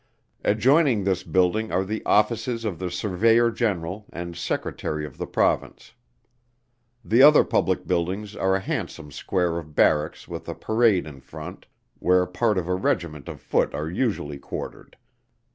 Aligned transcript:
Adjoining 0.43 1.03
this 1.03 1.21
building 1.21 1.71
are 1.71 1.85
the 1.85 2.03
Offices 2.07 2.65
of 2.65 2.79
the 2.79 2.89
Surveyor 2.89 3.51
General 3.51 4.07
and 4.11 4.35
Secretary 4.35 5.05
of 5.05 5.19
the 5.19 5.27
Province. 5.27 5.93
The 7.05 7.21
other 7.21 7.43
public 7.43 7.85
buildings 7.85 8.35
are 8.35 8.55
a 8.55 8.61
handsome 8.61 9.11
square 9.11 9.59
of 9.59 9.75
Barracks 9.75 10.27
with 10.27 10.49
a 10.49 10.55
Parade 10.55 11.05
in 11.05 11.19
front, 11.21 11.67
where 11.99 12.25
part 12.25 12.57
of 12.57 12.67
a 12.67 12.73
Regiment 12.73 13.29
of 13.29 13.39
foot 13.41 13.75
are 13.75 13.91
usually 13.91 14.39
quartered. 14.39 14.97